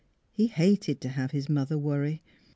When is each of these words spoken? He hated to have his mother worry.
He 0.31 0.47
hated 0.47 0.99
to 1.01 1.09
have 1.09 1.29
his 1.29 1.47
mother 1.47 1.77
worry. 1.77 2.23